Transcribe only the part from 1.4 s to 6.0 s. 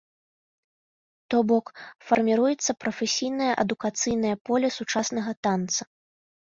бок, фарміруецца прафесійнае, адукацыйнае поле сучаснага танца.